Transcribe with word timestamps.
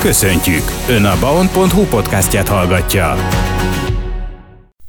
Köszöntjük! 0.00 0.62
Ön 0.88 1.04
a 1.04 1.18
baon.hu 1.18 1.84
podcastját 1.84 2.48
hallgatja. 2.48 3.14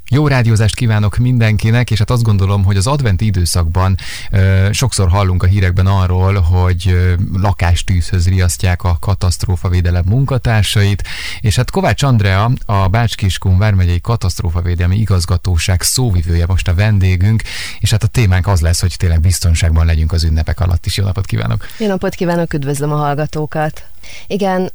Jó 0.09 0.27
rádiózást 0.27 0.75
kívánok 0.75 1.17
mindenkinek, 1.17 1.92
és 1.92 1.98
hát 1.98 2.09
azt 2.09 2.24
gondolom, 2.24 2.64
hogy 2.64 2.77
az 2.77 2.87
adventi 2.87 3.25
időszakban 3.25 3.97
ö, 4.32 4.67
sokszor 4.71 5.09
hallunk 5.09 5.43
a 5.43 5.47
hírekben 5.47 5.85
arról, 5.85 6.33
hogy 6.39 6.87
ö, 6.87 7.13
lakástűzhöz 7.42 8.27
riasztják 8.27 8.84
a 8.84 8.97
katasztrófavédelem 9.00 10.04
munkatársait, 10.05 11.04
és 11.41 11.55
hát 11.55 11.71
Kovács 11.71 12.04
Andrea, 12.04 12.52
a 12.66 12.88
Bács-Kiskun 12.88 13.57
vármegyei 13.57 14.02
katasztrófavédelmi 14.02 14.98
igazgatóság 14.98 15.82
szóvivője 15.82 16.46
most 16.46 16.68
a 16.68 16.73
vendégünk, 16.73 17.41
és 17.80 17.91
hát 17.91 18.04
a 18.04 18.07
témánk 18.07 18.48
az 18.48 18.62
lesz, 18.62 18.82
hogy 18.82 18.93
tényleg 18.98 19.21
biztonságban 19.21 19.86
legyünk 19.86 20.12
az 20.12 20.23
ünnepek 20.23 20.59
alatt 20.59 20.86
is. 20.86 20.98
Jó 20.98 21.04
napot 21.04 21.25
kívánok! 21.25 21.66
Jó 21.78 21.88
napot 21.88 22.16
kívánok, 22.16 22.54
üdvözlöm 22.54 22.91
a 22.91 22.96
hallgatókat! 22.96 23.90
Igen, 24.27 24.71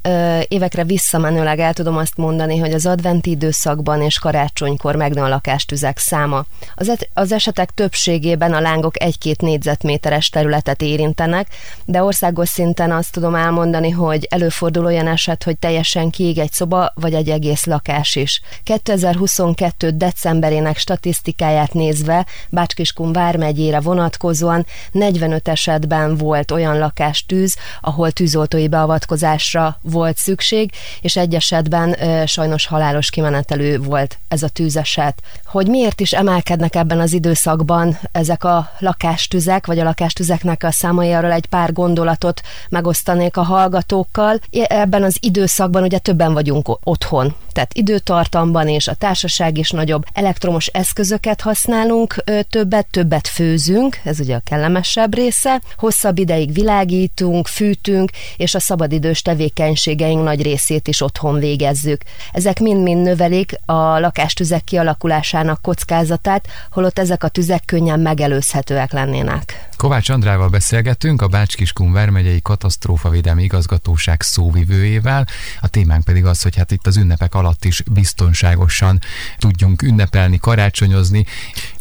évekre 0.47 0.83
visszamenőleg 0.83 1.59
el 1.59 1.73
tudom 1.73 1.97
azt 1.97 2.17
mondani, 2.17 2.57
hogy 2.57 2.71
az 2.71 2.85
adventi 2.85 3.29
időszakban 3.29 4.01
és 4.01 4.19
karácsonykor 4.19 4.95
megnő 4.95 5.21
a 5.21 5.27
lakástüzek 5.27 5.97
száma. 5.97 6.45
Az, 6.75 6.89
et- 6.89 7.09
az 7.13 7.31
esetek 7.31 7.71
többségében 7.71 8.53
a 8.53 8.59
lángok 8.59 9.01
egy-két 9.01 9.41
négyzetméteres 9.41 10.29
területet 10.29 10.81
érintenek, 10.81 11.47
de 11.85 12.03
országos 12.03 12.49
szinten 12.49 12.91
azt 12.91 13.11
tudom 13.11 13.35
elmondani, 13.35 13.89
hogy 13.89 14.27
előfordul 14.29 14.85
olyan 14.85 15.07
eset, 15.07 15.43
hogy 15.43 15.57
teljesen 15.57 16.09
kiég 16.09 16.37
egy 16.37 16.51
szoba 16.51 16.91
vagy 16.95 17.13
egy 17.13 17.29
egész 17.29 17.65
lakás 17.65 18.15
is. 18.15 18.41
2022. 18.63 19.91
decemberének 19.91 20.77
statisztikáját 20.77 21.73
nézve 21.73 22.25
Bácskiskun 22.49 23.13
vármegyére 23.13 23.79
vonatkozóan 23.79 24.65
45 24.91 25.47
esetben 25.47 26.17
volt 26.17 26.51
olyan 26.51 26.77
lakástűz, 26.77 27.55
ahol 27.81 28.11
tűzoltói 28.11 28.67
beavatkozás 28.67 29.16
beavatkozásra 29.17 29.77
volt 29.81 30.17
szükség, 30.17 30.71
és 31.01 31.15
egy 31.15 31.35
esetben 31.35 31.95
sajnos 32.25 32.65
halálos 32.65 33.09
kimenetelő 33.09 33.79
volt 33.79 34.17
ez 34.27 34.43
a 34.43 34.49
tűzeset. 34.49 35.21
Hogy 35.45 35.67
miért 35.67 36.01
is 36.01 36.13
emelkednek 36.13 36.75
ebben 36.75 36.99
az 36.99 37.13
időszakban 37.13 37.97
ezek 38.11 38.43
a 38.43 38.71
lakástüzek, 38.79 39.65
vagy 39.65 39.79
a 39.79 39.83
lakástüzeknek 39.83 40.63
a 40.63 40.71
számai, 40.71 41.11
arról 41.11 41.31
egy 41.31 41.45
pár 41.45 41.73
gondolatot 41.73 42.41
megosztanék 42.69 43.37
a 43.37 43.43
hallgatókkal. 43.43 44.39
Ebben 44.51 45.03
az 45.03 45.17
időszakban 45.19 45.83
ugye 45.83 45.97
többen 45.97 46.33
vagyunk 46.33 46.79
otthon, 46.83 47.35
tehát 47.57 47.73
időtartamban 47.73 48.67
és 48.67 48.87
a 48.87 48.93
társaság 48.93 49.57
is 49.57 49.71
nagyobb. 49.71 50.03
Elektromos 50.13 50.67
eszközöket 50.67 51.41
használunk 51.41 52.23
többet, 52.49 52.87
többet 52.91 53.27
főzünk, 53.27 53.99
ez 54.03 54.19
ugye 54.19 54.35
a 54.35 54.41
kellemesebb 54.43 55.15
része. 55.15 55.61
Hosszabb 55.77 56.17
ideig 56.17 56.53
világítunk, 56.53 57.47
fűtünk, 57.47 58.11
és 58.37 58.55
a 58.55 58.59
szabadidő 58.59 59.05
idős 59.07 59.21
tevékenységeink 59.21 60.23
nagy 60.23 60.41
részét 60.41 60.87
is 60.87 61.01
otthon 61.01 61.39
végezzük. 61.39 62.01
Ezek 62.31 62.59
mind-mind 62.59 63.01
növelik 63.01 63.55
a 63.65 63.99
lakástüzek 63.99 64.63
kialakulásának 64.63 65.61
kockázatát, 65.61 66.47
holott 66.71 66.99
ezek 66.99 67.23
a 67.23 67.27
tüzek 67.27 67.65
könnyen 67.65 67.99
megelőzhetőek 67.99 68.91
lennének. 68.91 69.66
Kovács 69.77 70.09
Andrával 70.09 70.49
beszélgetünk, 70.49 71.21
a 71.21 71.27
Bács-Kiskun 71.27 71.91
Vármegyei 71.91 72.41
Katasztrófavédelmi 72.41 73.43
Igazgatóság 73.43 74.21
szóvivőjével. 74.21 75.27
A 75.61 75.67
témánk 75.67 76.03
pedig 76.03 76.25
az, 76.25 76.41
hogy 76.41 76.55
hát 76.55 76.71
itt 76.71 76.87
az 76.87 76.97
ünnepek 76.97 77.35
alatt 77.35 77.65
is 77.65 77.83
biztonságosan 77.91 78.99
tudjunk 79.37 79.81
ünnepelni, 79.81 80.37
karácsonyozni, 80.37 81.25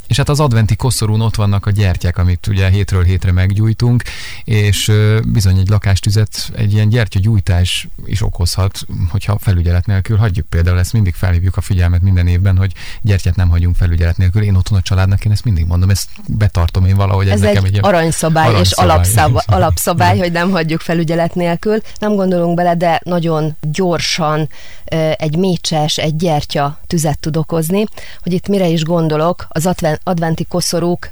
és 0.07 0.17
hát 0.17 0.29
az 0.29 0.41
adventi 0.41 0.77
koszorún 0.77 1.21
ott 1.21 1.35
vannak 1.35 1.67
a 1.67 1.71
gyertyák, 1.71 2.19
amit 2.19 2.47
ugye 2.47 2.69
hétről 2.69 3.05
hétre 3.05 3.33
meggyújtunk, 3.33 4.03
és 4.45 4.93
bizony 5.29 5.59
egy 5.59 5.69
lakástüzet, 5.69 6.51
egy 6.57 6.73
ilyen 6.73 6.89
gyertyagyújtás 6.89 7.89
is 8.05 8.23
okozhat, 8.23 8.79
hogyha 9.09 9.39
felügyelet 9.39 9.87
nélkül 9.87 10.17
hagyjuk. 10.17 10.47
Például 10.49 10.79
ezt 10.79 10.93
mindig 10.93 11.15
felhívjuk 11.15 11.57
a 11.57 11.61
figyelmet 11.61 12.03
minden 12.03 12.27
évben, 12.27 12.57
hogy 12.57 12.73
gyertyát 13.03 13.37
nem 13.37 13.49
hagyunk 13.49 13.77
felügyelet 13.77 14.17
nélkül. 14.17 14.43
Én 14.43 14.55
otthon 14.55 14.79
a 14.79 14.83
családnak, 14.83 15.25
én 15.25 15.33
ezt 15.33 15.45
mindig 15.45 15.67
mondom, 15.67 15.91
ezt 15.91 16.09
betartom 16.27 16.85
én 16.85 16.97
valahogy. 16.97 17.29
Ez, 17.29 17.33
ez 17.33 17.41
nekem 17.41 17.65
egy, 17.65 17.77
egy 17.77 17.85
aranyszabály, 17.85 18.49
aranyszabály 18.49 18.61
és 18.61 18.73
alapszabály, 18.73 19.45
alapszabály 19.47 20.19
hogy 20.19 20.33
nem 20.33 20.51
hagyjuk 20.51 20.81
felügyelet 20.81 21.35
nélkül. 21.35 21.81
Nem 21.99 22.15
gondolunk 22.15 22.55
bele, 22.55 22.75
de 22.75 23.01
nagyon 23.05 23.57
gyorsan 23.61 24.49
egy 25.17 25.37
mécses, 25.37 25.97
egy 25.99 26.17
gyertya 26.17 26.79
tüzet 26.87 27.19
tud 27.19 27.37
okozni. 27.37 27.85
Hogy 28.23 28.33
itt 28.33 28.49
mire 28.49 28.69
is 28.69 28.83
gondolok, 28.83 29.47
az 29.49 29.67
adventi 30.03 30.45
koszorúk 30.45 31.11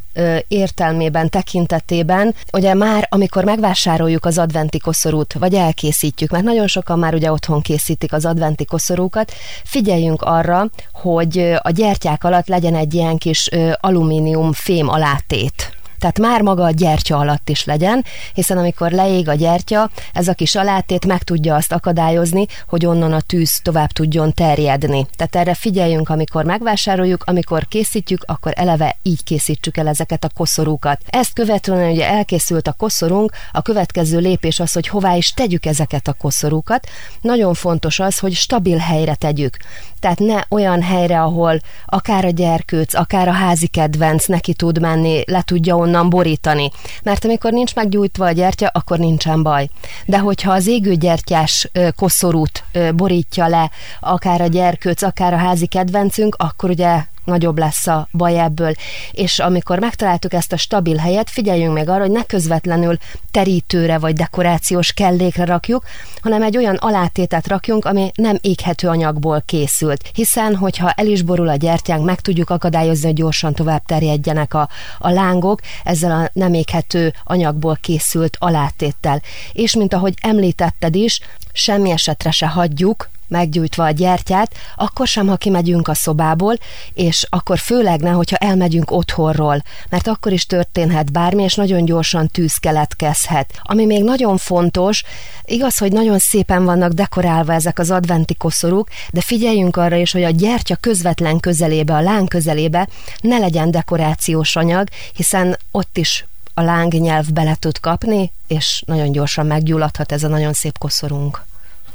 értelmében, 0.49 1.29
tekintetében, 1.29 2.35
ugye 2.53 2.75
már 2.75 3.07
amikor 3.11 3.45
megvásároljuk 3.45 4.25
az 4.25 4.39
adventi 4.39 4.79
koszorút, 4.79 5.33
vagy 5.33 5.55
elkészítjük, 5.55 6.31
mert 6.31 6.45
nagyon 6.45 6.67
sokan 6.67 6.99
már 6.99 7.15
ugye 7.15 7.33
otthon 7.33 7.61
készítik 7.61 8.13
az 8.13 8.25
adventi 8.25 8.65
koszorúkat, 8.65 9.33
figyeljünk 9.65 10.23
arra, 10.23 10.67
hogy 10.93 11.55
a 11.63 11.71
gyertyák 11.71 12.25
alatt 12.25 12.47
legyen 12.47 12.75
egy 12.75 12.95
ilyen 12.95 13.17
kis 13.17 13.51
alumínium 13.81 14.53
fém 14.53 14.89
alátét 14.89 15.73
tehát 16.05 16.19
már 16.19 16.43
maga 16.43 16.65
a 16.65 16.71
gyertya 16.71 17.17
alatt 17.17 17.49
is 17.49 17.65
legyen, 17.65 18.05
hiszen 18.35 18.59
amikor 18.59 18.91
leég 18.91 19.29
a 19.29 19.35
gyertya, 19.35 19.91
ez 20.13 20.29
a 20.29 20.35
kis 20.35 20.55
alátét 20.55 21.07
meg 21.07 21.23
tudja 21.23 21.55
azt 21.55 21.73
akadályozni, 21.73 22.47
hogy 22.69 22.87
onnan 22.87 23.13
a 23.13 23.21
tűz 23.21 23.61
tovább 23.63 23.91
tudjon 23.91 24.33
terjedni. 24.33 25.07
Tehát 25.17 25.37
erre 25.37 25.55
figyeljünk, 25.55 26.09
amikor 26.09 26.45
megvásároljuk, 26.45 27.23
amikor 27.27 27.67
készítjük, 27.69 28.25
akkor 28.27 28.53
eleve 28.57 28.97
így 29.03 29.25
készítsük 29.25 29.77
el 29.77 29.89
ezeket 29.89 30.25
a 30.25 30.31
koszorúkat. 30.35 31.01
Ezt 31.07 31.33
követően 31.33 31.91
ugye 31.91 32.09
elkészült 32.09 32.69
a 32.69 32.73
koszorunk, 32.73 33.33
a 33.53 33.63
következő 33.63 34.19
lépés 34.19 34.61
az, 34.61 34.73
hogy 34.73 34.89
hová 34.89 35.15
is 35.15 35.33
tegyük 35.33 35.67
ezeket 35.67 36.09
a 36.09 36.13
koszorúkat. 36.13 36.89
Nagyon 37.21 37.55
fontos 37.55 38.01
az, 38.01 38.19
hogy 38.19 38.33
stabil 38.33 38.79
helyre 38.79 39.15
tegyük. 39.15 39.57
Tehát 40.01 40.19
ne 40.19 40.41
olyan 40.49 40.83
helyre, 40.83 41.23
ahol 41.23 41.61
akár 41.87 42.25
a 42.25 42.31
gyerkőc, 42.31 42.95
akár 42.95 43.29
a 43.29 43.33
házi 43.33 43.67
kedvenc 43.67 44.27
neki 44.27 44.55
tud 44.55 44.81
menni, 44.81 45.23
le 45.27 45.43
tudja 45.43 45.77
onnan 45.77 45.94
borítani. 46.03 46.71
Mert 47.03 47.25
amikor 47.25 47.53
nincs 47.53 47.75
meggyújtva 47.75 48.27
a 48.27 48.33
gyertya, 48.33 48.71
akkor 48.73 48.99
nincsen 48.99 49.43
baj. 49.43 49.69
De 50.07 50.19
hogyha 50.19 50.53
az 50.53 50.67
égőgyertyás 50.67 51.71
koszorút 51.97 52.65
borítja 52.95 53.47
le, 53.47 53.71
akár 54.01 54.41
a 54.41 54.47
gyerkőc, 54.47 55.03
akár 55.03 55.33
a 55.33 55.37
házi 55.37 55.67
kedvencünk, 55.67 56.37
akkor 56.39 56.71
ugye 56.71 57.05
nagyobb 57.25 57.59
lesz 57.59 57.87
a 57.87 58.09
baj 58.13 58.39
ebből. 58.39 58.75
És 59.13 59.39
amikor 59.39 59.79
megtaláltuk 59.79 60.33
ezt 60.33 60.53
a 60.53 60.57
stabil 60.57 60.97
helyet, 60.97 61.31
figyeljünk 61.31 61.75
meg 61.75 61.89
arra, 61.89 62.01
hogy 62.01 62.11
ne 62.11 62.25
közvetlenül 62.25 62.97
terítőre 63.31 63.99
vagy 63.99 64.15
dekorációs 64.15 64.93
kellékre 64.93 65.45
rakjuk, 65.45 65.85
hanem 66.23 66.43
egy 66.43 66.57
olyan 66.57 66.75
alátétet 66.75 67.49
rakjunk, 67.49 67.85
ami 67.85 68.11
nem 68.15 68.39
éghető 68.41 68.89
anyagból 68.89 69.43
készült. 69.47 70.11
Hiszen, 70.15 70.57
hogyha 70.57 70.91
el 70.91 71.07
is 71.07 71.23
borul 71.23 71.49
a 71.49 71.57
gyertyánk, 71.57 72.05
meg 72.05 72.21
tudjuk 72.21 72.51
akadályozni, 72.51 73.07
hogy 73.07 73.15
gyorsan 73.15 73.55
tovább 73.55 73.83
terjedjenek 73.87 74.55
a, 74.55 74.69
a 74.99 75.11
lángok 75.11 75.61
ezzel 75.85 76.11
a 76.11 76.31
nem 76.33 76.55
éghető 76.55 77.13
anyagból 77.25 77.79
készült 77.81 78.37
alátéttel. 78.39 79.23
És 79.53 79.77
mint 79.77 79.95
ahogy 79.95 80.15
említetted 80.21 80.95
is, 80.95 81.21
semmi 81.53 81.91
esetre 81.91 82.31
se 82.31 82.47
hagyjuk, 82.47 83.09
meggyújtva 83.29 83.85
a 83.85 83.91
gyertyát, 83.91 84.55
akkor 84.77 85.07
sem, 85.07 85.27
ha 85.27 85.37
kimegyünk 85.37 85.89
a 85.89 85.95
szobából, 85.95 86.57
és 86.95 87.27
akkor 87.31 87.59
főleg 87.59 88.01
ne, 88.01 88.11
hogyha 88.11 88.37
elmegyünk 88.37 88.91
otthonról, 88.91 89.63
mert 89.89 90.07
akkor 90.09 90.33
is 90.33 90.47
történhet 90.47 91.13
bármi, 91.13 91.43
és 91.43 91.55
nagyon 91.55 91.85
gyorsan 91.85 92.29
tűz 92.29 92.57
keletkezhet. 92.57 93.61
Ami 93.63 93.85
még 93.85 94.05
nagyon 94.05 94.37
fontos, 94.37 95.03
igaz, 95.45 95.79
hogy 95.79 95.93
nagyon 95.93 96.19
szépen 96.19 96.65
vannak 96.65 96.93
dekorálva 96.93 97.53
ezek 97.53 97.79
az 97.79 97.91
adventi 97.91 98.35
koszorúk, 98.35 98.89
de 99.11 99.21
figyeljünk 99.21 99.77
arra 99.77 99.97
is, 99.97 100.13
hogy 100.13 100.23
a 100.23 100.31
gyertya 100.31 100.77
közvetlen 100.77 101.41
közelébe, 101.41 101.95
a 101.95 102.01
láng 102.01 102.29
közelébe 102.29 102.89
ne 103.21 103.39
legyen 103.39 103.71
dekorációs 103.71 104.57
anyag, 104.57 104.89
hiszen 105.15 105.59
ott 105.71 105.97
is 105.97 106.25
a 106.55 106.63
lángnyelv 106.63 107.33
bele 107.33 107.57
tud 107.59 107.81
kapni, 107.81 108.33
és 108.47 108.83
nagyon 108.87 109.13
gyorsan 109.13 109.47
meggyulladhat 109.47 110.13
ez 110.13 110.25
a 110.25 110.29
nagyon 110.29 110.53
szép 110.53 110.79
koszorunk. 110.79 111.45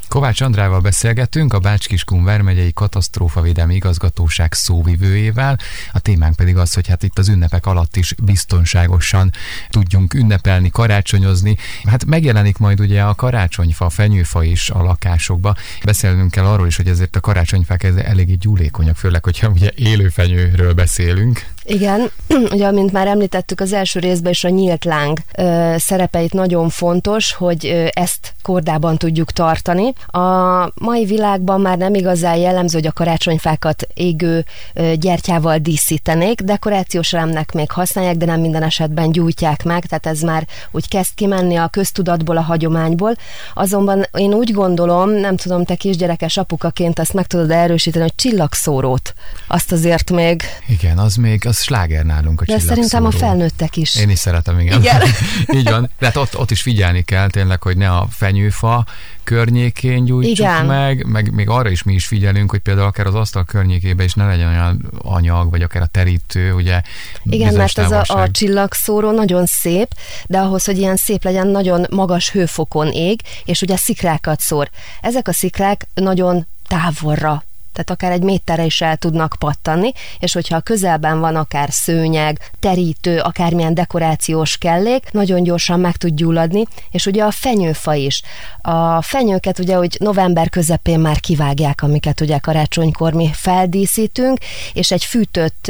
Kovács 0.10 0.42
Andrával 0.42 0.80
beszélgettünk, 0.80 1.54
a 1.54 1.60
Bács-Kiskun 1.60 2.24
Vármegyei 2.24 2.74
Katasztrófavédelmi 2.74 3.76
Igazgatóság 3.76 4.54
szóvivőjével. 4.54 5.58
A 5.92 6.00
témánk 6.00 6.36
pedig 6.36 6.58
az, 6.58 6.74
hogy 6.74 6.88
hát 6.88 7.04
itt 7.04 7.18
az 7.18 7.28
ünnepek 7.28 7.66
alatt 7.66 7.96
is 7.96 8.14
biztonságosan 8.24 9.32
tudjunk 9.70 10.14
ünnepelni, 10.14 10.70
karácsonyozni. 10.70 11.58
Hát 11.84 12.06
megjelenik 12.06 12.58
majd 12.58 12.80
ugye 12.80 13.02
a 13.02 13.16
karácsonyfa, 13.16 13.86
a 13.86 13.90
fenyőfa 13.90 14.44
is 14.44 14.70
a 14.70 14.84
lakásokba. 14.84 15.56
Beszélnünk 15.84 16.32
kell 16.32 16.46
arról 16.46 16.68
is, 16.68 16.76
hogy 16.76 16.88
ezért 16.88 17.16
a 17.16 17.20
karácsonyfák 17.20 17.84
eléggé 17.84 18.34
gyúlékonyak, 18.34 18.96
főleg, 18.96 19.24
hogyha 19.24 19.48
ugye 19.48 19.72
élő 19.76 20.10
fenyőről 20.10 20.74
beszélünk. 20.74 21.46
Igen, 21.64 22.12
ugye, 22.54 22.72
mint 22.72 22.92
már 22.92 23.08
említettük 23.08 23.60
az 23.60 23.74
első 23.74 24.00
részben 24.00 24.32
is 24.32 24.44
a 24.44 24.50
nyílt 24.50 24.86
láng 24.86 25.18
ö, 25.38 25.76
szerepeit 25.78 26.34
nagyon 26.34 26.70
fontos, 26.70 27.34
hogy 27.34 27.66
ö, 27.66 27.88
ezt 27.92 28.34
kordában 28.42 28.98
tudjuk 28.98 29.32
tartani. 29.32 29.94
A 30.06 30.20
mai 30.76 31.06
világban 31.06 31.62
már 31.62 31.78
nem 31.78 31.94
igazán 31.94 32.36
jellemző, 32.36 32.78
hogy 32.78 32.88
a 32.88 32.92
karácsonyfákat 32.92 33.88
égő 33.94 34.46
ö, 34.74 34.94
gyertyával 34.96 35.58
díszítenék, 35.58 36.42
dekorációs 36.42 37.14
elemnek 37.14 37.52
még 37.52 37.72
használják, 37.72 38.16
de 38.16 38.26
nem 38.26 38.40
minden 38.40 38.64
esetben 38.64 39.12
gyújtják 39.12 39.64
meg, 39.64 39.86
tehát 39.86 40.06
ez 40.06 40.22
már 40.22 40.48
úgy 40.72 40.88
kezd 40.88 41.14
kimenni 41.16 41.56
a 41.56 41.68
köztudatból, 41.68 42.38
a 42.38 42.42
hagyományból. 42.42 43.16
Azonban 43.54 44.06
én 44.12 44.34
úgy 44.34 44.52
gondolom, 44.52 45.10
nem 45.10 45.36
tudom, 45.36 45.66
te 45.66 45.76
kisgyerekes 45.76 46.38
apukaként 46.38 47.00
azt 47.00 47.14
meg 47.14 47.28
tudod 47.28 47.52
erősíteni, 47.52 48.04
hogy 48.04 48.16
csillagszórót, 48.16 49.14
azt 49.48 49.72
azért 49.72 50.12
még... 50.12 50.44
Igen, 50.68 50.98
az 50.98 51.16
még, 51.16 51.46
az 51.46 51.59
sláger 51.62 52.06
nálunk 52.06 52.42
a 52.42 52.46
De 52.46 52.60
szerintem 52.60 53.06
a 53.06 53.12
felnőttek 53.12 53.78
is. 53.78 53.96
Én 53.96 54.10
is 54.10 54.20
szeretem, 54.20 54.60
igen. 54.60 54.80
igen. 54.80 55.02
Így 55.58 55.70
van. 55.70 55.90
De 56.00 56.06
hát 56.06 56.16
ott, 56.16 56.38
ott 56.38 56.52
is 56.52 56.62
figyelni 56.62 57.02
kell 57.02 57.30
tényleg, 57.30 57.62
hogy 57.62 57.78
ne 57.78 57.90
a 57.90 58.08
fenyőfa 58.12 58.86
környékén 59.24 60.06
gyújtsuk 60.06 60.38
igen. 60.38 60.66
meg, 60.66 61.06
meg 61.06 61.34
még 61.34 61.50
arra 61.50 61.70
is 61.70 61.84
mi 61.84 61.94
is 61.94 62.06
figyelünk, 62.06 62.50
hogy 62.50 62.60
például 62.60 62.88
akár 62.88 63.06
az 63.06 63.16
asztal 63.16 63.46
környékében 63.46 64.06
is 64.06 64.14
ne 64.14 64.26
legyen 64.26 64.48
olyan 64.48 64.90
anyag, 65.02 65.50
vagy 65.50 65.62
akár 65.62 65.82
a 65.82 65.86
terítő, 65.86 66.54
ugye. 66.54 66.82
Igen, 67.24 67.54
mert 67.54 67.78
ez 67.78 67.92
a, 67.92 68.04
a 68.08 68.32
csillagszóró 68.32 69.12
nagyon 69.12 69.46
szép, 69.46 69.96
de 70.28 70.40
ahhoz, 70.40 70.66
hogy 70.66 70.78
ilyen 70.78 70.96
szép 70.96 71.24
legyen, 71.24 71.48
nagyon 71.48 71.86
magas 71.90 72.32
hőfokon 72.32 72.92
ég, 72.92 73.22
és 73.46 73.62
ugye 73.62 73.76
szikrákat 73.76 74.40
szór. 74.40 74.70
Ezek 75.02 75.28
a 75.28 75.34
szikrák 75.34 75.88
nagyon 75.94 76.48
távolra 76.68 77.44
tehát 77.74 77.90
akár 77.90 78.12
egy 78.12 78.24
méterre 78.24 78.66
is 78.66 78.82
el 78.82 78.98
tudnak 78.98 79.36
pattani, 79.40 79.92
és 80.20 80.34
hogyha 80.34 80.56
a 80.56 80.60
közelben 80.60 81.20
van 81.20 81.36
akár 81.36 81.70
szőnyeg, 81.72 82.52
terítő, 82.60 83.20
akármilyen 83.20 83.74
dekorációs 83.74 84.58
kellék, 84.58 85.12
nagyon 85.12 85.44
gyorsan 85.44 85.80
meg 85.80 85.96
tud 85.96 86.14
gyulladni, 86.14 86.66
és 86.92 87.06
ugye 87.06 87.24
a 87.24 87.32
fenyőfa 87.32 87.94
is. 87.94 88.22
A 88.62 89.02
fenyőket 89.02 89.60
ugye, 89.60 89.76
hogy 89.76 89.98
november 90.00 90.50
közepén 90.50 91.00
már 91.00 91.20
kivágják, 91.20 91.84
amiket 91.84 92.22
ugye 92.22 92.38
karácsonykor 92.38 93.14
mi 93.14 93.30
feldíszítünk, 93.34 94.38
és 94.74 94.92
egy 94.92 95.04
fűtött 95.04 95.66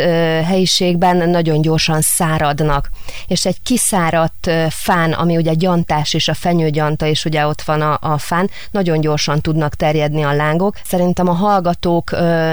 helyiségben 0.45 1.29
nagyon 1.29 1.61
gyorsan 1.61 2.01
száradnak. 2.01 2.89
És 3.27 3.45
egy 3.45 3.61
kiszáradt 3.63 4.49
fán, 4.69 5.11
ami 5.11 5.37
ugye 5.37 5.53
gyantás 5.53 6.13
és 6.13 6.27
a 6.27 6.33
fenyőgyanta, 6.33 7.05
és 7.05 7.25
ugye 7.25 7.47
ott 7.47 7.61
van 7.61 7.81
a, 7.81 7.97
a 8.01 8.17
fán, 8.17 8.49
nagyon 8.71 9.01
gyorsan 9.01 9.41
tudnak 9.41 9.75
terjedni 9.75 10.23
a 10.23 10.33
lángok. 10.33 10.75
Szerintem 10.83 11.27
a 11.27 11.33
hallgató 11.33 11.88
hallgatók 11.89 12.11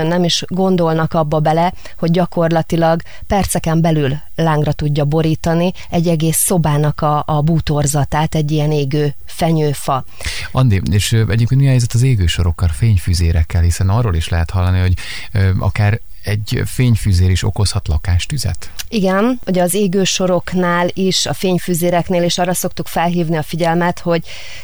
nem 0.08 0.24
is 0.24 0.44
gondolnak 0.46 1.14
abba 1.14 1.40
bele, 1.40 1.72
hogy 1.98 2.10
gyakorlatilag 2.10 3.00
perceken 3.26 3.80
belül 3.80 4.16
lángra 4.34 4.72
tudja 4.72 5.04
borítani 5.04 5.72
egy 5.90 6.08
egész 6.08 6.36
szobának 6.36 7.00
a, 7.00 7.22
a 7.26 7.40
bútorzatát, 7.40 8.34
egy 8.34 8.50
ilyen 8.50 8.72
égő 8.72 9.14
fenyőfa. 9.24 10.04
Andi, 10.52 10.82
és 10.90 11.12
egyébként 11.12 11.60
mi 11.60 11.66
a 11.66 11.70
helyzet 11.70 11.92
az 11.92 12.02
égősorokkal, 12.02 12.68
fényfűzérekkel, 12.68 13.62
hiszen 13.62 13.88
arról 13.88 14.14
is 14.14 14.28
lehet 14.28 14.50
hallani, 14.50 14.80
hogy 14.80 14.94
akár 15.58 16.00
egy 16.26 16.62
fényfűzér 16.64 17.30
is 17.30 17.42
okozhat 17.42 17.88
lakástüzet? 17.88 18.70
Igen, 18.88 19.40
ugye 19.46 19.62
az 19.62 19.74
égősoroknál 19.74 20.88
is, 20.92 21.26
a 21.26 21.32
fényfűzéreknél 21.32 22.22
is 22.22 22.38
arra 22.38 22.54
szoktuk 22.54 22.86
felhívni 22.86 23.36
a 23.36 23.42
figyelmet, 23.42 23.98
hogy 23.98 24.22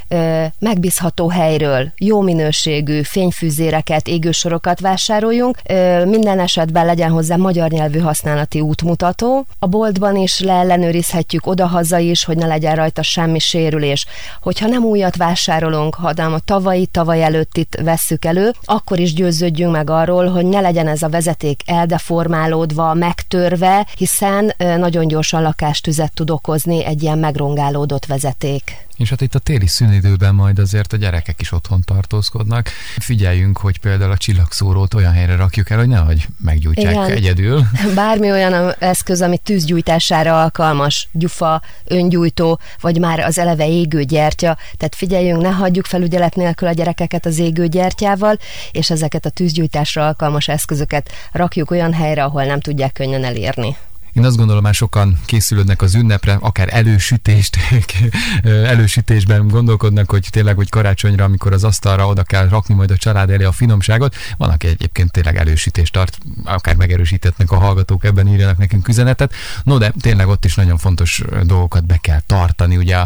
ö, 0.09 0.45
megbízható 0.59 1.29
helyről 1.29 1.93
jó 1.97 2.21
minőségű 2.21 3.03
fényfűzéreket, 3.03 4.09
égősorokat 4.09 4.81
vásároljunk. 4.81 5.59
Ö, 5.65 6.05
minden 6.05 6.41
esetben 6.41 6.87
legyen 6.87 7.11
hozzá 7.11 7.37
magyar 7.37 7.71
nyelvű 7.71 7.99
használati 7.99 8.61
útmutató. 8.61 9.47
A 9.59 9.67
boltban 9.67 10.17
is 10.17 10.41
leellenőrizhetjük 10.41 11.47
odahaza 11.47 11.99
is, 11.99 12.25
hogy 12.25 12.37
ne 12.37 12.47
legyen 12.47 12.77
rajta 12.77 13.03
semmi 13.03 13.39
sérülés. 13.39 14.07
Hogyha 14.41 14.67
nem 14.67 14.85
újat 14.85 15.17
vásárolunk, 15.17 15.95
hanem 15.95 16.33
a 16.33 16.39
tavalyi, 16.39 16.87
tavaly 16.87 17.23
előttit 17.23 17.79
vesszük 17.83 18.25
elő, 18.25 18.53
akkor 18.65 18.99
is 18.99 19.15
győződjünk 19.15 19.73
meg 19.73 19.91
arról, 19.91 20.27
hogy 20.27 20.47
ne 20.47 20.61
legyen 20.61 20.89
ez 20.89 21.03
a 21.03 21.09
vezeték 21.09 21.52
vezeték 21.53 21.79
eldeformálódva, 21.79 22.95
megtörve, 22.95 23.87
hiszen 23.97 24.53
nagyon 24.59 25.09
gyorsan 25.09 25.43
lakástüzet 25.43 26.15
tud 26.15 26.31
okozni 26.31 26.85
egy 26.85 27.03
ilyen 27.03 27.19
megrongálódott 27.19 28.07
vezeték. 28.07 28.87
És 28.97 29.11
hát 29.11 29.21
itt 29.21 29.35
a 29.35 29.39
téli 29.39 29.67
szünidőben 29.67 30.35
majd 30.35 30.59
azért 30.59 30.93
a 30.93 30.97
gyerekek 30.97 31.41
is 31.41 31.53
otthon 31.53 31.83
tartózkodnak. 31.85 32.69
Figyeljünk, 32.99 33.59
hogy 33.59 33.79
például 33.79 34.11
a 34.11 34.17
csillagszórót 34.17 34.95
olyan 34.95 35.13
helyre 35.13 35.37
rakjuk 35.37 35.71
el, 35.71 35.79
hogy 35.79 35.89
nehogy 35.89 36.27
meggyújtják 36.39 36.93
Igen. 36.93 37.11
egyedül. 37.11 37.63
Bármi 37.95 38.31
olyan 38.31 38.75
eszköz, 38.79 39.23
ami 39.23 39.39
tűzgyújtására 39.39 40.43
alkalmas, 40.43 41.09
gyufa, 41.13 41.63
öngyújtó, 41.85 42.59
vagy 42.81 42.99
már 42.99 43.21
az 43.21 43.39
eleve 43.39 43.69
égő 43.69 44.03
gyertya. 44.03 44.57
Tehát 44.77 44.95
figyeljünk, 44.95 45.43
ne 45.43 45.51
hagyjuk 45.51 45.87
felügyelet 45.87 46.35
nélkül 46.35 46.69
a 46.69 46.73
gyerekeket 46.73 47.27
az 47.27 47.39
égő 47.39 47.67
gyertyával, 47.67 48.39
és 48.73 48.91
ezeket 48.91 49.27
a 49.27 49.31
tűzgyújtásra 49.31 50.07
alkalmas 50.07 50.49
eszközöket 50.49 51.11
rakjuk 51.33 51.71
olyan 51.71 51.93
helyre, 51.93 52.25
ahol 52.25 52.45
nem 52.45 52.61
tudják 52.61 52.93
könnyen 52.93 53.25
elérni. 53.25 53.77
Én 54.13 54.25
azt 54.25 54.37
gondolom, 54.37 54.63
már 54.63 54.75
sokan 54.75 55.19
készülődnek 55.25 55.83
az 55.83 55.95
ünnepre, 55.95 56.39
akár 56.41 56.69
elősütést, 56.71 57.59
elősütésben 58.45 59.49
gondolkodnak, 59.49 60.11
hogy 60.11 60.27
tényleg, 60.31 60.55
hogy 60.55 60.69
karácsonyra, 60.69 61.25
amikor 61.25 61.53
az 61.53 61.65
asztalra 61.65 62.07
oda 62.07 62.23
kell 62.23 62.49
rakni 62.49 62.75
majd 62.75 62.91
a 62.91 62.97
család 62.97 63.31
elé 63.31 63.45
a 63.45 63.53
finomságot. 63.53 64.15
Van, 64.37 64.51
aki 64.51 64.67
egyébként 64.67 65.11
tényleg 65.11 65.37
elősítést 65.37 65.93
tart, 65.93 66.19
akár 66.45 66.77
megerősítettnek 66.77 67.51
a 67.51 67.59
hallgatók, 67.59 68.05
ebben 68.05 68.29
írjanak 68.29 68.59
nekünk 68.59 68.89
üzenetet. 68.89 69.35
No, 69.65 69.79
de 69.79 69.93
tényleg 70.01 70.29
ott 70.29 70.45
is 70.45 70.55
nagyon 70.55 70.79
fontos 70.79 71.23
dolgokat 71.43 71.87
be 71.87 71.97
kell 71.97 72.21
tartani. 72.27 72.77
Ugye 72.77 73.05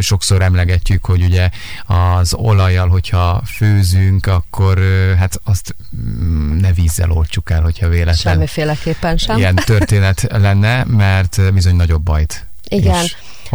sokszor 0.00 0.42
emlegetjük, 0.42 1.04
hogy 1.04 1.22
ugye 1.22 1.50
az 1.86 2.34
olajjal, 2.34 2.88
hogyha 2.88 3.42
főzünk, 3.56 4.26
akkor 4.26 4.80
hát 5.18 5.40
azt 5.44 5.76
mm, 5.96 6.56
ne 6.56 6.72
vízzel 6.72 7.10
oltsuk 7.10 7.50
el, 7.50 7.62
hogyha 7.62 7.88
véletlen. 7.88 8.16
Semmiféleképpen 8.16 9.16
sem. 9.16 9.36
Ilyen 9.36 9.54
történet 9.54 10.26
lenne, 10.44 10.84
mert 10.84 11.52
bizony 11.52 11.76
nagyobb 11.76 12.02
bajt. 12.02 12.46
Igen. 12.68 13.06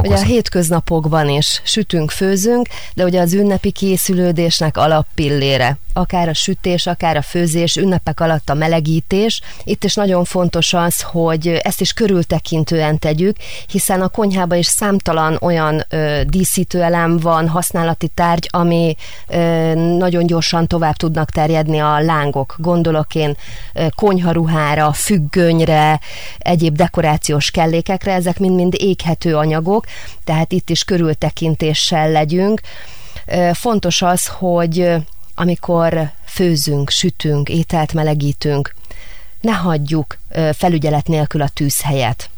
Ugye 0.08 0.16
a 0.16 0.24
hétköznapokban 0.24 1.30
is 1.30 1.62
sütünk, 1.64 2.12
főzünk, 2.12 2.68
de 2.94 3.04
ugye 3.04 3.22
az 3.22 3.34
ünnepi 3.34 3.72
készülődésnek 3.72 4.78
alappillére 4.78 5.78
akár 6.00 6.30
a 6.30 6.34
sütés, 6.34 6.88
akár 6.88 7.18
a 7.18 7.22
főzés, 7.22 7.76
ünnepek 7.76 8.20
alatt 8.20 8.50
a 8.50 8.54
melegítés. 8.54 9.42
Itt 9.64 9.84
is 9.84 9.96
nagyon 9.96 10.24
fontos 10.24 10.74
az, 10.74 11.02
hogy 11.02 11.48
ezt 11.48 11.82
is 11.82 11.94
körültekintően 11.94 13.00
tegyük, 13.00 13.36
hiszen 13.68 14.02
a 14.02 14.08
konyhában 14.08 14.58
is 14.58 14.66
számtalan 14.66 15.38
olyan 15.42 15.86
ö, 15.90 16.22
díszítőelem 16.26 17.18
van, 17.18 17.48
használati 17.48 18.08
tárgy, 18.08 18.48
ami 18.52 18.96
ö, 19.28 19.74
nagyon 19.98 20.26
gyorsan 20.26 20.68
tovább 20.68 20.96
tudnak 20.96 21.30
terjedni 21.30 21.80
a 21.80 22.00
lángok. 22.00 22.56
Gondolok 22.58 23.16
én 23.16 23.38
ö, 23.74 23.86
konyharuhára, 23.96 24.94
függönyre, 24.94 26.00
egyéb 26.38 26.76
dekorációs 26.76 27.52
kellékekre, 27.52 28.14
ezek 28.14 28.40
mind-mind 28.40 28.74
éghető 28.78 29.36
anyagok, 29.36 29.86
tehát 30.24 30.52
itt 30.52 30.70
is 30.70 30.84
körültekintéssel 30.84 32.12
legyünk. 32.12 32.62
Fontos 33.54 34.02
az, 34.02 34.28
hogy 34.28 34.94
amikor 35.36 36.12
főzünk, 36.26 36.90
sütünk, 36.90 37.50
ételt 37.50 37.94
melegítünk, 37.94 38.76
ne 39.42 39.52
hagyjuk 39.52 40.18
felügyelet 40.54 41.08
nélkül 41.08 41.42
a 41.42 41.50
tűzhelyet. 41.50 42.30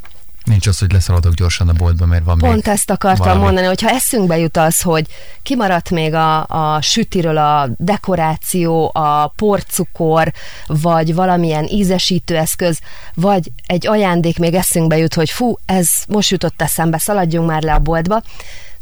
Nincs 0.44 0.68
az, 0.68 0.80
hogy 0.80 0.92
leszaladok 0.92 1.34
gyorsan 1.34 1.70
a 1.70 1.74
boltba, 1.74 2.06
mert 2.06 2.24
van 2.24 2.38
Pont 2.38 2.68
ezt 2.68 2.90
akartam 2.90 3.26
valami. 3.26 3.44
mondani, 3.44 3.68
hogy 3.68 3.82
ha 3.82 3.90
eszünkbe 3.90 4.38
jut 4.38 4.58
az, 4.58 4.82
hogy 4.82 5.06
kimaradt 5.44 5.90
még 5.90 6.14
a, 6.14 6.46
a 6.48 6.82
sütiről 6.82 7.38
a 7.38 7.70
dekoráció, 7.78 8.92
a 8.94 9.28
porcukor, 9.28 10.32
vagy 10.68 11.16
valamilyen 11.16 11.68
ízesítő 11.68 12.38
eszköz, 12.38 12.80
vagy 13.14 13.52
egy 13.66 13.88
ajándék 13.88 14.40
még 14.40 14.54
eszünkbe 14.54 14.98
jut, 14.98 15.14
hogy 15.14 15.30
fú, 15.30 15.58
ez 15.66 15.90
most 16.08 16.30
jutott 16.30 16.62
eszembe, 16.62 16.98
szaladjunk 16.98 17.48
már 17.50 17.62
le 17.62 17.74
a 17.74 17.80
boltba, 17.80 18.22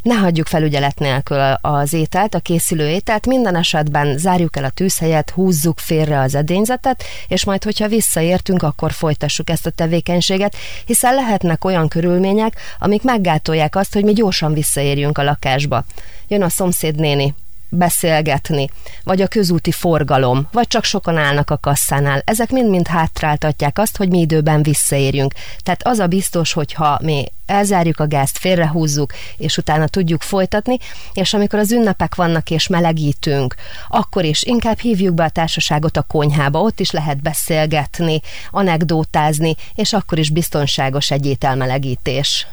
ne 0.02 0.14
hagyjuk 0.14 0.46
felügyelet 0.46 0.98
nélkül 0.98 1.38
az 1.60 1.92
ételt, 1.92 2.34
a 2.34 2.40
készülő 2.40 2.88
ételt, 2.88 3.26
minden 3.26 3.56
esetben 3.56 4.18
zárjuk 4.18 4.56
el 4.56 4.64
a 4.64 4.70
tűzhelyet, 4.70 5.30
húzzuk 5.30 5.78
félre 5.78 6.20
az 6.20 6.34
edényzetet, 6.34 7.04
és 7.28 7.44
majd, 7.44 7.64
hogyha 7.64 7.88
visszaértünk, 7.88 8.62
akkor 8.62 8.92
folytassuk 8.92 9.50
ezt 9.50 9.66
a 9.66 9.70
tevékenységet, 9.70 10.56
hiszen 10.86 11.14
lehetnek 11.14 11.64
olyan 11.64 11.88
körülmények, 11.88 12.60
amik 12.78 13.02
meggátolják 13.02 13.76
azt, 13.76 13.92
hogy 13.92 14.04
mi 14.04 14.12
gyorsan 14.12 14.52
visszaérjünk 14.52 15.18
a 15.18 15.22
lakásba. 15.22 15.84
Jön 16.28 16.42
a 16.42 16.48
szomszéd 16.48 16.94
néni, 16.94 17.34
beszélgetni, 17.70 18.68
vagy 19.04 19.20
a 19.20 19.26
közúti 19.26 19.72
forgalom, 19.72 20.48
vagy 20.52 20.66
csak 20.66 20.84
sokan 20.84 21.16
állnak 21.16 21.50
a 21.50 21.58
kasszánál. 21.58 22.22
Ezek 22.24 22.50
mind-mind 22.50 22.86
hátráltatják 22.86 23.78
azt, 23.78 23.96
hogy 23.96 24.08
mi 24.08 24.18
időben 24.18 24.62
visszaérjünk. 24.62 25.32
Tehát 25.62 25.86
az 25.86 25.98
a 25.98 26.06
biztos, 26.06 26.52
hogyha 26.52 26.98
mi 27.02 27.24
elzárjuk 27.46 28.00
a 28.00 28.06
gázt, 28.06 28.38
félrehúzzuk, 28.38 29.12
és 29.36 29.56
utána 29.56 29.86
tudjuk 29.86 30.22
folytatni, 30.22 30.76
és 31.12 31.34
amikor 31.34 31.58
az 31.58 31.72
ünnepek 31.72 32.14
vannak 32.14 32.50
és 32.50 32.66
melegítünk, 32.66 33.54
akkor 33.88 34.24
is 34.24 34.42
inkább 34.42 34.78
hívjuk 34.78 35.14
be 35.14 35.24
a 35.24 35.28
társaságot 35.28 35.96
a 35.96 36.02
konyhába, 36.02 36.60
ott 36.60 36.80
is 36.80 36.90
lehet 36.90 37.22
beszélgetni, 37.22 38.20
anekdótázni, 38.50 39.56
és 39.74 39.92
akkor 39.92 40.18
is 40.18 40.30
biztonságos 40.30 41.10
egy 41.10 41.26
ételmelegítés 41.26 42.46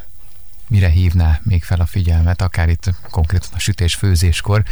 mire 0.69 0.87
hívná 0.87 1.39
még 1.43 1.63
fel 1.63 1.79
a 1.79 1.85
figyelmet, 1.85 2.41
akár 2.41 2.69
itt 2.69 2.83
konkrétan 3.09 3.49
a 3.53 3.59
sütés-főzéskor, 3.59 4.63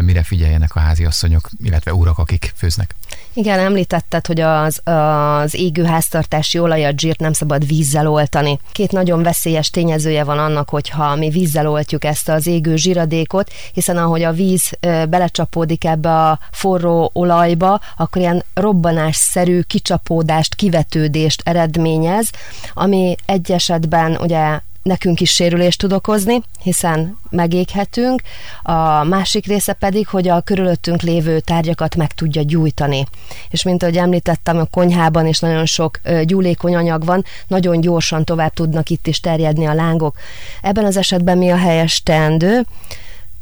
mire 0.00 0.22
figyeljenek 0.22 0.74
a 0.76 0.80
háziasszonyok, 0.80 1.50
illetve 1.62 1.94
urak, 1.94 2.18
akik 2.18 2.52
főznek? 2.56 2.94
Igen, 3.32 3.58
említetted, 3.58 4.26
hogy 4.26 4.40
az, 4.40 4.80
az 4.84 5.54
égő 5.54 5.84
háztartási 5.84 6.58
olajat, 6.58 6.98
zsírt 6.98 7.20
nem 7.20 7.32
szabad 7.32 7.66
vízzel 7.66 8.08
oltani. 8.08 8.58
Két 8.72 8.92
nagyon 8.92 9.22
veszélyes 9.22 9.70
tényezője 9.70 10.24
van 10.24 10.38
annak, 10.38 10.68
hogyha 10.68 11.16
mi 11.16 11.30
vízzel 11.30 11.68
oltjuk 11.68 12.04
ezt 12.04 12.28
az 12.28 12.46
égő 12.46 12.76
zsíradékot, 12.76 13.52
hiszen 13.72 13.96
ahogy 13.96 14.22
a 14.22 14.32
víz 14.32 14.70
belecsapódik 14.80 15.84
ebbe 15.84 16.28
a 16.28 16.38
forró 16.50 17.10
olajba, 17.14 17.80
akkor 17.96 18.22
ilyen 18.22 18.44
robbanásszerű 18.54 19.60
kicsapódást, 19.60 20.54
kivetődést 20.54 21.42
eredményez, 21.44 22.30
ami 22.74 23.14
egy 23.26 23.52
esetben 23.52 24.16
ugye 24.16 24.60
nekünk 24.84 25.20
is 25.20 25.30
sérülést 25.30 25.78
tud 25.78 25.92
okozni, 25.92 26.42
hiszen 26.62 27.18
megéghetünk, 27.30 28.22
a 28.62 29.04
másik 29.04 29.46
része 29.46 29.72
pedig, 29.72 30.08
hogy 30.08 30.28
a 30.28 30.40
körülöttünk 30.40 31.02
lévő 31.02 31.40
tárgyakat 31.40 31.96
meg 31.96 32.12
tudja 32.12 32.42
gyújtani. 32.42 33.06
És 33.50 33.62
mint 33.62 33.82
ahogy 33.82 33.96
említettem, 33.96 34.58
a 34.58 34.64
konyhában 34.64 35.26
is 35.26 35.38
nagyon 35.38 35.66
sok 35.66 36.00
gyúlékony 36.24 36.74
anyag 36.74 37.04
van, 37.04 37.24
nagyon 37.46 37.80
gyorsan 37.80 38.24
tovább 38.24 38.52
tudnak 38.52 38.90
itt 38.90 39.06
is 39.06 39.20
terjedni 39.20 39.66
a 39.66 39.74
lángok. 39.74 40.16
Ebben 40.62 40.84
az 40.84 40.96
esetben 40.96 41.38
mi 41.38 41.50
a 41.50 41.56
helyes 41.56 42.02
teendő? 42.02 42.66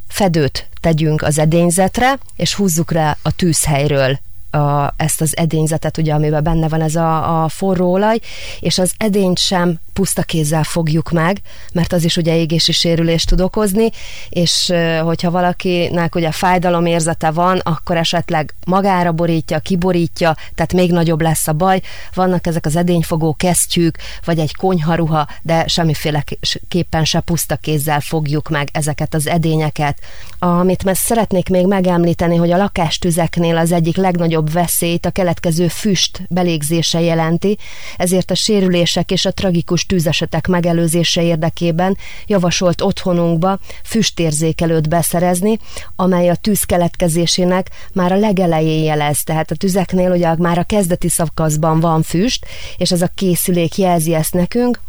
Fedőt 0.09 0.69
tegyünk 0.81 1.23
az 1.23 1.39
edényzetre, 1.39 2.19
és 2.37 2.55
húzzuk 2.55 2.93
rá 2.93 3.17
a 3.23 3.33
tűzhelyről 3.33 4.19
a, 4.53 4.95
ezt 4.97 5.21
az 5.21 5.37
edényzetet, 5.37 5.99
ugye, 5.99 6.15
amiben 6.15 6.43
benne 6.43 6.69
van 6.69 6.81
ez 6.81 6.97
a, 6.97 7.43
a 7.43 7.49
forró 7.49 7.93
olaj, 7.93 8.19
és 8.61 8.79
az 8.79 8.93
edényt 8.97 9.39
sem 9.39 9.79
puszta 9.93 10.23
kézzel 10.23 10.63
fogjuk 10.63 11.11
meg, 11.11 11.41
mert 11.73 11.93
az 11.93 12.05
is 12.05 12.17
ugye 12.17 12.37
égési 12.37 12.73
sérülést 12.73 13.29
tud 13.29 13.41
okozni, 13.41 13.91
és 14.29 14.73
hogyha 15.03 15.31
valakinek 15.31 16.15
ugye 16.15 16.31
fájdalom 16.31 16.87
érzete 16.87 17.31
van, 17.31 17.59
akkor 17.59 17.97
esetleg 17.97 18.55
magára 18.67 19.13
borítja, 19.13 19.59
kiborítja, 19.59 20.37
tehát 20.55 20.73
még 20.73 20.93
nagyobb 20.93 21.21
lesz 21.21 21.49
a 21.49 21.53
baj. 21.53 21.81
Vannak 22.15 22.47
ezek 22.47 22.67
az 22.67 22.77
edényfogó 22.77 23.35
kesztyűk, 23.35 23.99
vagy 24.25 24.39
egy 24.39 24.57
konyharuha, 24.57 25.27
de 25.43 25.67
semmiféleképpen 25.67 27.05
se 27.05 27.21
puszta 27.21 27.57
kézzel 27.57 28.01
fogjuk 28.01 28.49
meg 28.49 28.69
ezeket 28.73 29.15
az 29.15 29.27
edényeket. 29.27 29.99
Amit 30.39 30.85
mert 30.85 30.99
szeretnék 30.99 31.49
még 31.49 31.67
megemlíteni, 31.67 32.37
hogy 32.37 32.51
a 32.51 32.57
lakástüzeknél 32.57 33.57
az 33.57 33.73
egyik 33.73 33.97
legnagyobb 33.97 34.42
veszélyt 34.51 35.07
a 35.07 35.11
keletkező 35.11 35.69
füst 35.69 36.23
belégzése 36.29 37.01
jelenti, 37.01 37.59
ezért 37.97 38.31
a 38.31 38.35
sérülések 38.35 39.11
és 39.11 39.25
a 39.25 39.33
tragikus 39.33 39.87
tűzesetek 39.87 40.47
megelőzése 40.47 41.23
érdekében 41.23 41.97
javasolt 42.27 42.81
otthonunkba 42.81 43.59
füstérzékelőt 43.85 44.89
beszerezni, 44.89 45.59
amely 45.97 46.29
a 46.29 46.35
tűz 46.35 46.63
keletkezésének 46.63 47.71
már 47.93 48.13
a 48.13 48.17
legelején 48.17 48.85
jelez. 48.85 49.23
Tehát 49.23 49.51
a 49.51 49.55
tüzeknél 49.55 50.11
ugye 50.11 50.37
már 50.37 50.59
a 50.59 50.65
kezdeti 50.65 51.09
szakaszban 51.09 51.81
van 51.81 52.03
füst, 52.03 52.47
és 52.77 52.93
ez 52.93 53.03
a 53.03 53.11
készülék 53.15 53.77
jelzi 53.77 54.15
ezt 54.15 54.35
nekünk, 54.35 54.81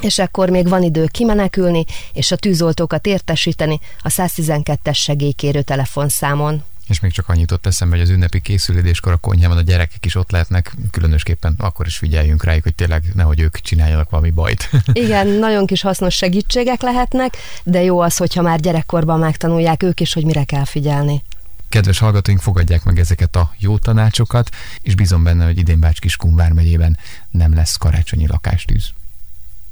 és 0.00 0.18
akkor 0.18 0.50
még 0.50 0.68
van 0.68 0.82
idő 0.82 1.06
kimenekülni, 1.06 1.84
és 2.12 2.30
a 2.30 2.36
tűzoltókat 2.36 3.06
értesíteni 3.06 3.80
a 4.02 4.08
112-es 4.08 4.94
segélykérő 4.94 5.62
telefonszámon. 5.62 6.62
És 6.90 7.00
még 7.00 7.12
csak 7.12 7.28
annyit 7.28 7.52
ott 7.52 7.66
eszembe, 7.66 7.96
hogy 7.96 8.04
az 8.04 8.10
ünnepi 8.10 8.40
készülődéskor 8.40 9.12
a 9.12 9.16
konyhában 9.16 9.56
a 9.56 9.60
gyerekek 9.60 10.04
is 10.04 10.14
ott 10.14 10.30
lehetnek, 10.30 10.74
különösképpen 10.90 11.54
akkor 11.58 11.86
is 11.86 11.96
figyeljünk 11.96 12.44
rájuk, 12.44 12.62
hogy 12.62 12.74
tényleg 12.74 13.04
nehogy 13.14 13.40
ők 13.40 13.56
csináljanak 13.60 14.10
valami 14.10 14.30
bajt. 14.30 14.70
Igen, 14.92 15.26
nagyon 15.26 15.66
kis 15.66 15.82
hasznos 15.82 16.14
segítségek 16.14 16.80
lehetnek, 16.80 17.36
de 17.62 17.82
jó 17.82 18.00
az, 18.00 18.16
hogyha 18.16 18.42
már 18.42 18.60
gyerekkorban 18.60 19.18
megtanulják 19.18 19.82
ők 19.82 20.00
is, 20.00 20.12
hogy 20.12 20.24
mire 20.24 20.44
kell 20.44 20.64
figyelni. 20.64 21.22
Kedves 21.68 21.98
hallgatóink, 21.98 22.40
fogadják 22.40 22.84
meg 22.84 22.98
ezeket 22.98 23.36
a 23.36 23.54
jó 23.58 23.78
tanácsokat, 23.78 24.48
és 24.82 24.94
bízom 24.94 25.22
benne, 25.22 25.44
hogy 25.44 25.58
idén 25.58 25.80
Bács-Kiskun 25.80 26.36
vármegyében 26.36 26.98
nem 27.30 27.54
lesz 27.54 27.76
karácsonyi 27.76 28.26
lakástűz. 28.26 28.90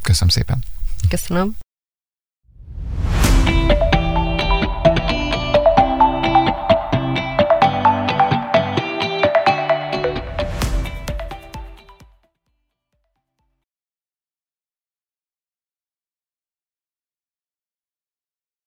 Köszönöm 0.03 0.29
szépen! 0.29 0.65
Köszönöm! 1.09 1.57